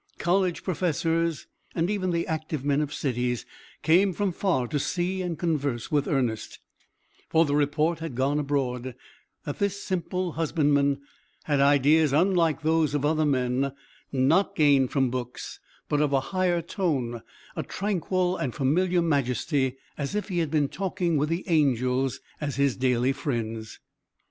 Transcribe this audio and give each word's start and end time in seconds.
College 0.17 0.63
professors, 0.63 1.45
and 1.75 1.87
even 1.91 2.09
the 2.09 2.25
active 2.25 2.65
men 2.65 2.81
of 2.81 2.91
cities, 2.91 3.45
came 3.83 4.13
from 4.13 4.31
far 4.31 4.67
to 4.67 4.79
see 4.79 5.21
and 5.21 5.37
converse 5.37 5.91
with 5.91 6.07
Ernest; 6.07 6.57
for 7.29 7.45
the 7.45 7.53
report 7.55 7.99
had 7.99 8.15
gone 8.15 8.39
abroad 8.39 8.95
that 9.45 9.59
this 9.59 9.83
simple 9.83 10.31
husbandman 10.31 11.01
had 11.43 11.59
ideas 11.59 12.13
unlike 12.13 12.63
those 12.63 12.95
of 12.95 13.05
other 13.05 13.27
men, 13.27 13.73
not 14.11 14.55
gained 14.55 14.89
from 14.89 15.11
books, 15.11 15.59
but 15.87 16.01
of 16.01 16.13
a 16.13 16.19
higher 16.33 16.63
tone 16.63 17.21
a 17.55 17.61
tranquil 17.61 18.35
and 18.37 18.55
familiar 18.55 19.03
majesty, 19.03 19.77
as 19.99 20.15
if 20.15 20.29
he 20.29 20.39
had 20.39 20.49
been 20.49 20.67
talking 20.67 21.15
with 21.15 21.29
the 21.29 21.43
angels 21.47 22.21
as 22.39 22.55
his 22.55 22.75
daily 22.75 23.13
friends. 23.13 23.79